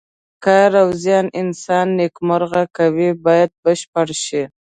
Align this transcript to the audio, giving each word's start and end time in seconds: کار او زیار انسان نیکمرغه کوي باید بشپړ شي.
کار 0.43 0.71
او 0.81 0.87
زیار 1.03 1.25
انسان 1.41 1.87
نیکمرغه 1.97 2.63
کوي 2.77 3.09
باید 3.25 3.51
بشپړ 3.63 4.07
شي. 4.23 4.43